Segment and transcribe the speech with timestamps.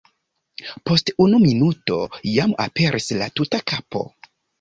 [0.89, 1.99] Post unu minuto
[2.29, 4.03] jam aperis la tuta kapo.